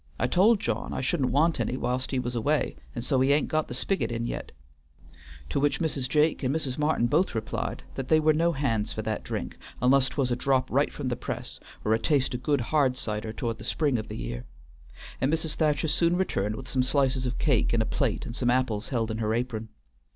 I 0.17 0.25
told 0.25 0.59
John 0.59 0.93
I 0.93 1.01
shouldn't 1.01 1.29
want 1.29 1.59
any 1.59 1.77
whilst 1.77 2.09
he 2.09 2.17
was 2.17 2.33
away, 2.33 2.75
and 2.95 3.05
so 3.05 3.19
he 3.21 3.31
ain't 3.31 3.49
got 3.49 3.67
the 3.67 3.75
spiggit 3.75 4.11
in 4.11 4.25
yet," 4.25 4.51
to 5.49 5.59
which 5.59 5.79
Mrs. 5.79 6.09
Jake 6.09 6.41
and 6.41 6.55
Mrs. 6.55 6.79
Martin 6.79 7.05
both 7.05 7.35
replied 7.35 7.83
that 7.93 8.07
they 8.07 8.19
were 8.19 8.33
no 8.33 8.51
hands 8.53 8.91
for 8.91 9.03
that 9.03 9.23
drink, 9.23 9.59
unless 9.79 10.09
't 10.09 10.15
was 10.17 10.31
a 10.31 10.35
drop 10.35 10.67
right 10.71 10.91
from 10.91 11.09
the 11.09 11.15
press, 11.15 11.59
or 11.85 11.93
a 11.93 11.99
taste 11.99 12.33
o' 12.33 12.39
good 12.39 12.61
hard 12.61 12.97
cider 12.97 13.31
towards 13.31 13.59
the 13.59 13.63
spring 13.63 13.99
of 13.99 14.07
the 14.07 14.17
year; 14.17 14.45
and 15.21 15.31
Mrs. 15.31 15.53
Thacher 15.53 15.87
soon 15.87 16.15
returned 16.15 16.55
with 16.55 16.67
some 16.67 16.81
slices 16.81 17.27
of 17.27 17.37
cake 17.37 17.71
in 17.71 17.79
a 17.79 17.85
plate 17.85 18.25
and 18.25 18.35
some 18.35 18.49
apples 18.49 18.87
held 18.89 19.11
in 19.11 19.19
her 19.19 19.35
apron. 19.35 19.69